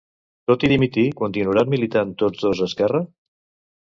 Tot 0.51 0.63
i 0.69 0.69
dimitir, 0.71 1.03
continuaran 1.21 1.71
militant 1.75 2.17
tots 2.23 2.47
dos 2.47 2.63
a 2.63 2.71
Esquerra. 2.71 3.03